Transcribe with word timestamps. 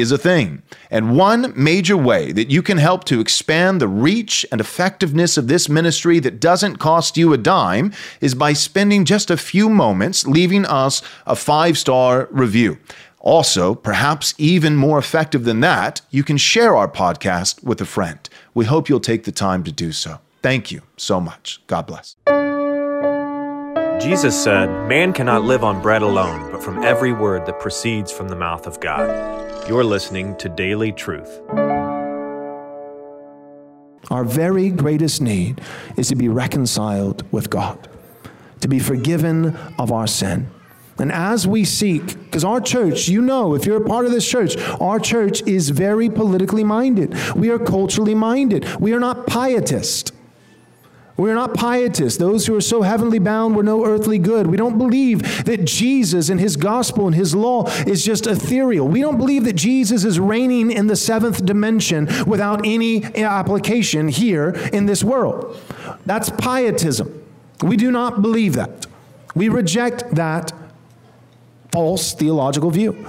is 0.00 0.10
a 0.10 0.18
thing. 0.18 0.62
And 0.90 1.16
one 1.16 1.52
major 1.54 1.96
way 1.96 2.32
that 2.32 2.50
you 2.50 2.62
can 2.62 2.78
help 2.78 3.04
to 3.04 3.20
expand 3.20 3.80
the 3.80 3.88
reach 3.88 4.44
and 4.50 4.60
effectiveness 4.60 5.36
of 5.36 5.46
this 5.46 5.68
ministry 5.68 6.18
that 6.20 6.40
doesn't 6.40 6.76
cost 6.76 7.16
you 7.16 7.32
a 7.32 7.38
dime 7.38 7.92
is 8.20 8.34
by 8.34 8.52
spending 8.52 9.04
just 9.04 9.30
a 9.30 9.36
few 9.36 9.68
moments 9.68 10.26
leaving 10.26 10.64
us 10.66 11.02
a 11.26 11.36
five 11.36 11.78
star 11.78 12.28
review. 12.30 12.78
Also, 13.20 13.74
perhaps 13.74 14.34
even 14.38 14.76
more 14.76 14.98
effective 14.98 15.44
than 15.44 15.60
that, 15.60 16.00
you 16.10 16.24
can 16.24 16.38
share 16.38 16.74
our 16.74 16.88
podcast 16.88 17.62
with 17.62 17.80
a 17.80 17.84
friend. 17.84 18.28
We 18.54 18.64
hope 18.64 18.88
you'll 18.88 18.98
take 18.98 19.24
the 19.24 19.32
time 19.32 19.62
to 19.64 19.72
do 19.72 19.92
so. 19.92 20.20
Thank 20.42 20.72
you 20.72 20.80
so 20.96 21.20
much. 21.20 21.60
God 21.66 21.86
bless. 21.86 22.16
Jesus 24.00 24.42
said, 24.42 24.68
Man 24.88 25.12
cannot 25.12 25.44
live 25.44 25.62
on 25.62 25.82
bread 25.82 26.00
alone, 26.00 26.50
but 26.50 26.62
from 26.62 26.82
every 26.82 27.12
word 27.12 27.44
that 27.44 27.60
proceeds 27.60 28.10
from 28.10 28.28
the 28.28 28.36
mouth 28.36 28.66
of 28.66 28.80
God. 28.80 29.49
You're 29.70 29.84
listening 29.84 30.36
to 30.38 30.48
Daily 30.48 30.90
Truth. 30.90 31.42
Our 34.10 34.24
very 34.24 34.68
greatest 34.68 35.22
need 35.22 35.60
is 35.96 36.08
to 36.08 36.16
be 36.16 36.28
reconciled 36.28 37.22
with 37.30 37.50
God, 37.50 37.88
to 38.62 38.66
be 38.66 38.80
forgiven 38.80 39.56
of 39.78 39.92
our 39.92 40.08
sin. 40.08 40.50
And 40.98 41.12
as 41.12 41.46
we 41.46 41.64
seek, 41.64 42.04
because 42.24 42.42
our 42.42 42.60
church, 42.60 43.08
you 43.08 43.22
know, 43.22 43.54
if 43.54 43.64
you're 43.64 43.80
a 43.80 43.86
part 43.86 44.06
of 44.06 44.10
this 44.10 44.28
church, 44.28 44.56
our 44.80 44.98
church 44.98 45.40
is 45.42 45.70
very 45.70 46.10
politically 46.10 46.64
minded. 46.64 47.14
We 47.36 47.50
are 47.50 47.58
culturally 47.60 48.16
minded. 48.16 48.66
We 48.80 48.92
are 48.92 48.98
not 48.98 49.28
pietist. 49.28 50.10
We're 51.20 51.34
not 51.34 51.52
pietists. 51.52 52.18
Those 52.18 52.46
who 52.46 52.56
are 52.56 52.62
so 52.62 52.80
heavenly 52.80 53.18
bound 53.18 53.54
were 53.54 53.62
no 53.62 53.84
earthly 53.84 54.18
good. 54.18 54.46
We 54.46 54.56
don't 54.56 54.78
believe 54.78 55.44
that 55.44 55.66
Jesus 55.66 56.30
and 56.30 56.40
his 56.40 56.56
gospel 56.56 57.06
and 57.06 57.14
his 57.14 57.34
law 57.34 57.66
is 57.86 58.02
just 58.02 58.26
ethereal. 58.26 58.88
We 58.88 59.02
don't 59.02 59.18
believe 59.18 59.44
that 59.44 59.52
Jesus 59.52 60.04
is 60.04 60.18
reigning 60.18 60.70
in 60.70 60.86
the 60.86 60.96
seventh 60.96 61.44
dimension 61.44 62.08
without 62.26 62.62
any 62.64 63.04
application 63.22 64.08
here 64.08 64.52
in 64.72 64.86
this 64.86 65.04
world. 65.04 65.60
That's 66.06 66.30
pietism. 66.30 67.22
We 67.62 67.76
do 67.76 67.90
not 67.90 68.22
believe 68.22 68.54
that. 68.54 68.86
We 69.34 69.50
reject 69.50 70.14
that 70.14 70.54
false 71.70 72.14
theological 72.14 72.70
view. 72.70 73.06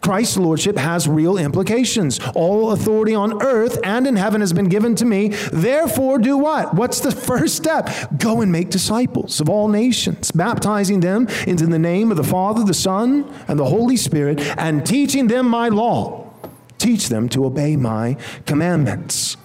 Christ's 0.00 0.36
lordship 0.36 0.76
has 0.76 1.06
real 1.06 1.36
implications. 1.36 2.20
All 2.34 2.72
authority 2.72 3.14
on 3.14 3.42
earth 3.42 3.78
and 3.84 4.06
in 4.06 4.16
heaven 4.16 4.40
has 4.40 4.52
been 4.52 4.68
given 4.68 4.94
to 4.96 5.04
me. 5.04 5.28
Therefore, 5.52 6.18
do 6.18 6.38
what? 6.38 6.74
What's 6.74 7.00
the 7.00 7.10
first 7.10 7.56
step? 7.56 7.90
Go 8.18 8.40
and 8.40 8.50
make 8.50 8.70
disciples 8.70 9.40
of 9.40 9.48
all 9.48 9.68
nations, 9.68 10.30
baptizing 10.30 11.00
them 11.00 11.28
into 11.46 11.66
the 11.66 11.78
name 11.78 12.10
of 12.10 12.16
the 12.16 12.24
Father, 12.24 12.64
the 12.64 12.74
Son, 12.74 13.30
and 13.48 13.58
the 13.58 13.66
Holy 13.66 13.96
Spirit, 13.96 14.40
and 14.58 14.84
teaching 14.86 15.26
them 15.26 15.46
my 15.46 15.68
law. 15.68 16.30
Teach 16.78 17.08
them 17.08 17.28
to 17.30 17.44
obey 17.44 17.76
my 17.76 18.16
commandments. 18.46 19.36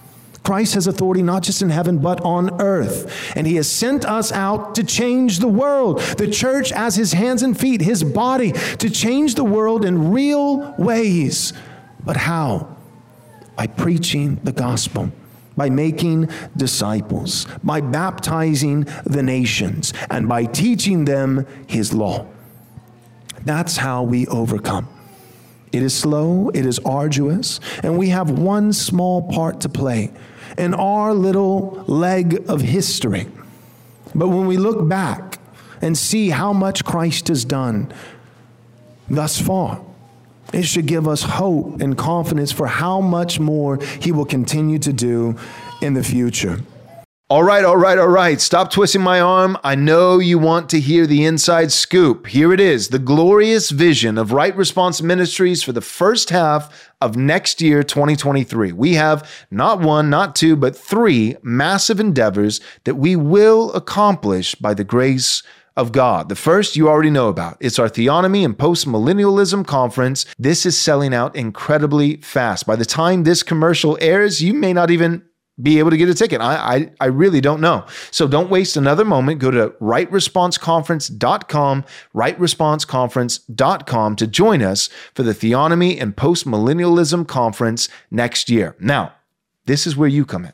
Christ 0.46 0.74
has 0.74 0.86
authority 0.86 1.22
not 1.22 1.42
just 1.42 1.60
in 1.60 1.70
heaven, 1.70 1.98
but 1.98 2.20
on 2.20 2.60
earth. 2.60 3.34
And 3.34 3.48
he 3.48 3.56
has 3.56 3.68
sent 3.68 4.04
us 4.04 4.30
out 4.30 4.76
to 4.76 4.84
change 4.84 5.40
the 5.40 5.48
world. 5.48 5.98
The 6.18 6.30
church 6.30 6.70
as 6.70 6.94
his 6.94 7.14
hands 7.14 7.42
and 7.42 7.58
feet, 7.58 7.80
his 7.80 8.04
body, 8.04 8.52
to 8.52 8.88
change 8.88 9.34
the 9.34 9.42
world 9.42 9.84
in 9.84 10.12
real 10.12 10.72
ways. 10.78 11.52
But 12.04 12.16
how? 12.16 12.76
By 13.56 13.66
preaching 13.66 14.36
the 14.44 14.52
gospel 14.52 15.10
by 15.56 15.70
making 15.70 16.28
disciples, 16.54 17.46
by 17.64 17.80
baptizing 17.80 18.86
the 19.06 19.22
nations, 19.22 19.94
and 20.10 20.28
by 20.28 20.44
teaching 20.44 21.06
them 21.06 21.46
his 21.66 21.94
law. 21.94 22.26
That's 23.42 23.78
how 23.78 24.02
we 24.02 24.26
overcome. 24.26 24.95
It 25.72 25.82
is 25.82 25.94
slow, 25.94 26.50
it 26.50 26.64
is 26.64 26.78
arduous, 26.80 27.60
and 27.82 27.98
we 27.98 28.08
have 28.08 28.30
one 28.30 28.72
small 28.72 29.30
part 29.30 29.60
to 29.62 29.68
play 29.68 30.10
in 30.56 30.74
our 30.74 31.12
little 31.12 31.84
leg 31.86 32.44
of 32.48 32.60
history. 32.60 33.26
But 34.14 34.28
when 34.28 34.46
we 34.46 34.56
look 34.56 34.88
back 34.88 35.38
and 35.82 35.96
see 35.96 36.30
how 36.30 36.52
much 36.52 36.84
Christ 36.84 37.28
has 37.28 37.44
done 37.44 37.92
thus 39.10 39.40
far, 39.40 39.82
it 40.52 40.62
should 40.62 40.86
give 40.86 41.08
us 41.08 41.22
hope 41.22 41.80
and 41.80 41.98
confidence 41.98 42.52
for 42.52 42.66
how 42.66 43.00
much 43.00 43.40
more 43.40 43.78
he 44.00 44.12
will 44.12 44.24
continue 44.24 44.78
to 44.78 44.92
do 44.92 45.36
in 45.82 45.94
the 45.94 46.02
future. 46.02 46.60
All 47.28 47.42
right, 47.42 47.64
all 47.64 47.76
right, 47.76 47.98
all 47.98 48.06
right. 48.06 48.40
Stop 48.40 48.70
twisting 48.70 49.02
my 49.02 49.20
arm. 49.20 49.58
I 49.64 49.74
know 49.74 50.20
you 50.20 50.38
want 50.38 50.70
to 50.70 50.78
hear 50.78 51.08
the 51.08 51.24
inside 51.24 51.72
scoop. 51.72 52.28
Here 52.28 52.52
it 52.52 52.60
is 52.60 52.90
the 52.90 53.00
glorious 53.00 53.70
vision 53.70 54.16
of 54.16 54.30
Right 54.30 54.56
Response 54.56 55.02
Ministries 55.02 55.60
for 55.60 55.72
the 55.72 55.80
first 55.80 56.30
half 56.30 56.88
of 57.00 57.16
next 57.16 57.60
year, 57.60 57.82
2023. 57.82 58.70
We 58.70 58.94
have 58.94 59.28
not 59.50 59.80
one, 59.80 60.08
not 60.08 60.36
two, 60.36 60.54
but 60.54 60.76
three 60.76 61.34
massive 61.42 61.98
endeavors 61.98 62.60
that 62.84 62.94
we 62.94 63.16
will 63.16 63.72
accomplish 63.72 64.54
by 64.54 64.72
the 64.72 64.84
grace 64.84 65.42
of 65.76 65.90
God. 65.90 66.28
The 66.28 66.36
first 66.36 66.76
you 66.76 66.88
already 66.88 67.10
know 67.10 67.26
about. 67.26 67.56
It's 67.58 67.80
our 67.80 67.88
Theonomy 67.88 68.44
and 68.44 68.56
Postmillennialism 68.56 69.66
Conference. 69.66 70.26
This 70.38 70.64
is 70.64 70.80
selling 70.80 71.12
out 71.12 71.34
incredibly 71.34 72.18
fast. 72.18 72.68
By 72.68 72.76
the 72.76 72.84
time 72.84 73.24
this 73.24 73.42
commercial 73.42 73.98
airs, 74.00 74.40
you 74.40 74.54
may 74.54 74.72
not 74.72 74.92
even 74.92 75.24
be 75.60 75.78
able 75.78 75.90
to 75.90 75.96
get 75.96 76.08
a 76.08 76.14
ticket. 76.14 76.40
I, 76.40 76.56
I, 76.56 76.90
I 77.00 77.06
really 77.06 77.40
don't 77.40 77.60
know. 77.60 77.84
So 78.10 78.28
don't 78.28 78.50
waste 78.50 78.76
another 78.76 79.04
moment. 79.04 79.40
Go 79.40 79.50
to 79.50 79.70
rightresponseconference.com, 79.80 81.84
rightresponseconference.com 82.14 84.16
to 84.16 84.26
join 84.26 84.62
us 84.62 84.88
for 85.14 85.22
the 85.22 85.32
Theonomy 85.32 86.00
and 86.00 86.16
Postmillennialism 86.16 87.26
Conference 87.26 87.88
next 88.10 88.50
year. 88.50 88.76
Now, 88.78 89.14
this 89.64 89.86
is 89.86 89.96
where 89.96 90.08
you 90.08 90.26
come 90.26 90.44
in. 90.44 90.52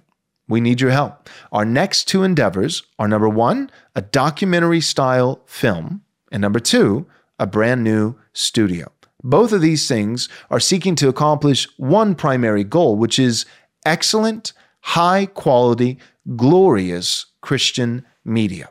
We 0.48 0.60
need 0.60 0.80
your 0.80 0.91
help. 0.91 1.28
Our 1.50 1.64
next 1.64 2.08
two 2.08 2.22
endeavors 2.22 2.82
are 2.98 3.08
number 3.08 3.28
one, 3.28 3.70
a 3.94 4.02
documentary 4.02 4.80
style 4.80 5.41
film, 5.46 6.02
and 6.30 6.41
number 6.41 6.60
two, 6.60 7.06
a 7.38 7.46
brand 7.46 7.82
new 7.82 8.16
studio. 8.32 8.92
Both 9.24 9.52
of 9.52 9.60
these 9.60 9.86
things 9.86 10.28
are 10.50 10.60
seeking 10.60 10.94
to 10.96 11.08
accomplish 11.08 11.68
one 11.76 12.14
primary 12.14 12.64
goal, 12.64 12.96
which 12.96 13.18
is 13.18 13.46
excellent 13.86 14.52
high 14.82 15.26
quality, 15.26 15.98
glorious 16.37 17.26
Christian 17.41 18.04
media. 18.25 18.69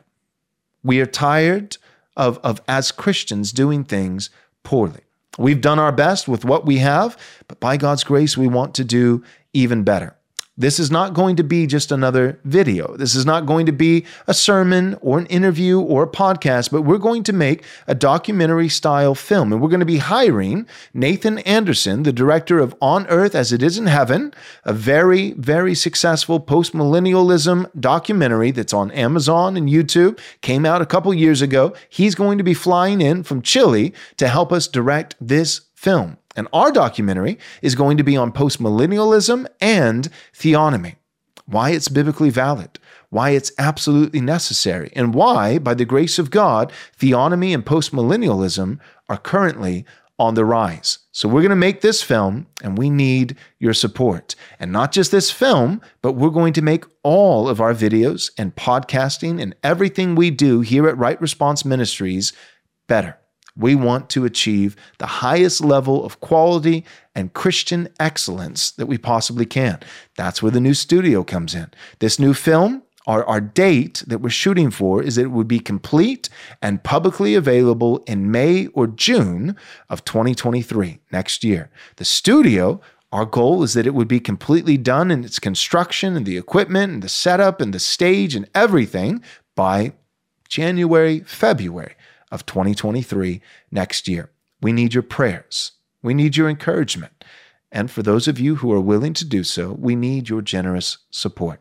We 0.82 1.00
are 1.00 1.06
tired 1.06 1.76
of, 2.16 2.38
of, 2.38 2.60
as 2.68 2.92
Christians, 2.92 3.52
doing 3.52 3.84
things 3.84 4.30
poorly. 4.62 5.00
We've 5.38 5.60
done 5.60 5.78
our 5.78 5.92
best 5.92 6.28
with 6.28 6.44
what 6.44 6.66
we 6.66 6.78
have, 6.78 7.16
but 7.48 7.58
by 7.58 7.76
God's 7.76 8.04
grace, 8.04 8.36
we 8.36 8.48
want 8.48 8.74
to 8.74 8.84
do 8.84 9.24
even 9.52 9.82
better. 9.82 10.16
This 10.54 10.78
is 10.78 10.90
not 10.90 11.14
going 11.14 11.36
to 11.36 11.42
be 11.42 11.66
just 11.66 11.90
another 11.90 12.38
video. 12.44 12.94
This 12.98 13.14
is 13.14 13.24
not 13.24 13.46
going 13.46 13.64
to 13.64 13.72
be 13.72 14.04
a 14.26 14.34
sermon 14.34 14.98
or 15.00 15.18
an 15.18 15.24
interview 15.26 15.80
or 15.80 16.02
a 16.02 16.08
podcast, 16.08 16.70
but 16.70 16.82
we're 16.82 16.98
going 16.98 17.22
to 17.22 17.32
make 17.32 17.64
a 17.86 17.94
documentary 17.94 18.68
style 18.68 19.14
film. 19.14 19.50
And 19.50 19.62
we're 19.62 19.70
going 19.70 19.80
to 19.80 19.86
be 19.86 19.96
hiring 19.96 20.66
Nathan 20.92 21.38
Anderson, 21.38 22.02
the 22.02 22.12
director 22.12 22.58
of 22.58 22.74
On 22.82 23.06
Earth 23.06 23.34
as 23.34 23.50
It 23.50 23.62
Is 23.62 23.78
in 23.78 23.86
Heaven, 23.86 24.34
a 24.62 24.74
very, 24.74 25.32
very 25.32 25.74
successful 25.74 26.38
post 26.38 26.74
millennialism 26.74 27.70
documentary 27.80 28.50
that's 28.50 28.74
on 28.74 28.90
Amazon 28.90 29.56
and 29.56 29.70
YouTube, 29.70 30.20
came 30.42 30.66
out 30.66 30.82
a 30.82 30.86
couple 30.86 31.14
years 31.14 31.40
ago. 31.40 31.74
He's 31.88 32.14
going 32.14 32.36
to 32.36 32.44
be 32.44 32.52
flying 32.52 33.00
in 33.00 33.22
from 33.22 33.40
Chile 33.40 33.94
to 34.18 34.28
help 34.28 34.52
us 34.52 34.68
direct 34.68 35.14
this 35.18 35.62
film. 35.82 36.16
And 36.36 36.46
our 36.52 36.70
documentary 36.70 37.38
is 37.60 37.74
going 37.74 37.96
to 37.96 38.04
be 38.04 38.16
on 38.16 38.32
postmillennialism 38.32 39.46
and 39.60 40.08
theonomy, 40.32 40.94
why 41.46 41.70
it's 41.70 41.88
biblically 41.88 42.30
valid, 42.30 42.78
why 43.10 43.30
it's 43.30 43.52
absolutely 43.58 44.20
necessary, 44.20 44.92
and 44.94 45.12
why, 45.12 45.58
by 45.58 45.74
the 45.74 45.84
grace 45.84 46.20
of 46.20 46.30
God, 46.30 46.72
theonomy 46.98 47.52
and 47.52 47.66
postmillennialism 47.66 48.78
are 49.08 49.18
currently 49.18 49.84
on 50.18 50.34
the 50.34 50.44
rise. 50.44 51.00
So 51.10 51.28
we're 51.28 51.42
going 51.42 51.50
to 51.50 51.56
make 51.56 51.80
this 51.80 52.00
film 52.00 52.46
and 52.62 52.78
we 52.78 52.88
need 52.88 53.36
your 53.58 53.74
support. 53.74 54.36
And 54.60 54.70
not 54.70 54.92
just 54.92 55.10
this 55.10 55.32
film, 55.32 55.80
but 56.00 56.12
we're 56.12 56.30
going 56.30 56.52
to 56.52 56.62
make 56.62 56.84
all 57.02 57.48
of 57.48 57.60
our 57.60 57.74
videos 57.74 58.30
and 58.38 58.54
podcasting 58.54 59.42
and 59.42 59.56
everything 59.64 60.14
we 60.14 60.30
do 60.30 60.60
here 60.60 60.86
at 60.86 60.96
Right 60.96 61.20
Response 61.20 61.64
Ministries 61.64 62.32
better. 62.86 63.18
We 63.56 63.74
want 63.74 64.08
to 64.10 64.24
achieve 64.24 64.76
the 64.98 65.06
highest 65.06 65.60
level 65.60 66.04
of 66.04 66.20
quality 66.20 66.84
and 67.14 67.34
Christian 67.34 67.88
excellence 68.00 68.70
that 68.72 68.86
we 68.86 68.98
possibly 68.98 69.46
can. 69.46 69.78
That's 70.16 70.42
where 70.42 70.52
the 70.52 70.60
new 70.60 70.74
studio 70.74 71.22
comes 71.24 71.54
in. 71.54 71.70
This 71.98 72.18
new 72.18 72.34
film, 72.34 72.82
Our, 73.06 73.24
our 73.26 73.40
date 73.40 74.04
that 74.06 74.20
we're 74.20 74.30
shooting 74.30 74.70
for 74.70 75.02
is 75.02 75.16
that 75.16 75.24
it 75.24 75.32
would 75.32 75.48
be 75.48 75.58
complete 75.58 76.28
and 76.60 76.84
publicly 76.84 77.34
available 77.34 77.98
in 78.06 78.30
May 78.30 78.68
or 78.68 78.86
June 78.86 79.56
of 79.88 80.04
2023, 80.04 81.00
next 81.10 81.42
year. 81.42 81.68
The 81.96 82.04
studio, 82.04 82.80
our 83.10 83.26
goal 83.26 83.64
is 83.64 83.74
that 83.74 83.86
it 83.86 83.94
would 83.94 84.08
be 84.08 84.20
completely 84.20 84.76
done 84.78 85.10
in 85.10 85.24
its 85.24 85.40
construction 85.40 86.16
and 86.16 86.24
the 86.24 86.38
equipment 86.38 86.92
and 86.92 87.02
the 87.02 87.08
setup 87.08 87.60
and 87.60 87.74
the 87.74 87.80
stage 87.80 88.36
and 88.36 88.48
everything 88.54 89.20
by 89.56 89.92
January, 90.48 91.20
February 91.26 91.96
of 92.32 92.44
2023, 92.46 93.40
next 93.70 94.08
year. 94.08 94.30
We 94.60 94.72
need 94.72 94.94
your 94.94 95.04
prayers. 95.04 95.72
We 96.02 96.14
need 96.14 96.36
your 96.36 96.48
encouragement. 96.48 97.24
And 97.70 97.88
for 97.90 98.02
those 98.02 98.26
of 98.26 98.40
you 98.40 98.56
who 98.56 98.72
are 98.72 98.80
willing 98.80 99.12
to 99.14 99.24
do 99.24 99.44
so, 99.44 99.76
we 99.78 99.94
need 99.94 100.28
your 100.28 100.42
generous 100.42 100.98
support. 101.10 101.60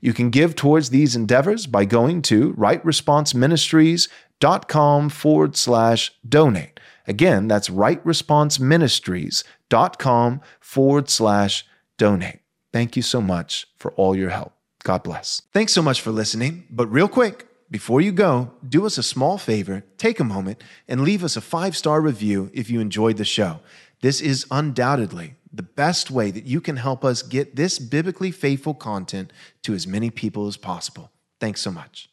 You 0.00 0.12
can 0.12 0.30
give 0.30 0.54
towards 0.56 0.90
these 0.90 1.16
endeavors 1.16 1.66
by 1.66 1.84
going 1.84 2.22
to 2.22 2.54
rightresponseministries.com 2.54 5.08
forward 5.10 5.56
slash 5.56 6.12
donate. 6.28 6.80
Again, 7.06 7.46
that's 7.48 7.68
rightresponseministries.com 7.68 10.40
forward 10.60 11.08
slash 11.08 11.66
donate. 11.98 12.40
Thank 12.72 12.96
you 12.96 13.02
so 13.02 13.20
much 13.20 13.66
for 13.76 13.92
all 13.92 14.16
your 14.16 14.30
help. 14.30 14.54
God 14.82 15.02
bless. 15.02 15.42
Thanks 15.52 15.72
so 15.72 15.82
much 15.82 16.00
for 16.00 16.10
listening. 16.10 16.66
But 16.70 16.86
real 16.86 17.08
quick, 17.08 17.49
before 17.70 18.00
you 18.00 18.10
go, 18.10 18.50
do 18.68 18.84
us 18.84 18.98
a 18.98 19.02
small 19.02 19.38
favor, 19.38 19.84
take 19.96 20.18
a 20.18 20.24
moment, 20.24 20.62
and 20.88 21.02
leave 21.02 21.22
us 21.22 21.36
a 21.36 21.40
five 21.40 21.76
star 21.76 22.00
review 22.00 22.50
if 22.52 22.68
you 22.68 22.80
enjoyed 22.80 23.16
the 23.16 23.24
show. 23.24 23.60
This 24.00 24.20
is 24.20 24.46
undoubtedly 24.50 25.34
the 25.52 25.62
best 25.62 26.10
way 26.10 26.30
that 26.30 26.46
you 26.46 26.60
can 26.60 26.76
help 26.76 27.04
us 27.04 27.22
get 27.22 27.56
this 27.56 27.78
biblically 27.78 28.30
faithful 28.30 28.74
content 28.74 29.32
to 29.62 29.74
as 29.74 29.86
many 29.86 30.10
people 30.10 30.46
as 30.46 30.56
possible. 30.56 31.10
Thanks 31.38 31.60
so 31.60 31.70
much. 31.70 32.08